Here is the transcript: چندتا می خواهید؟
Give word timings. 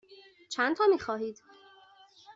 چندتا 0.49 0.83
می 0.93 0.97
خواهید؟ 0.99 1.41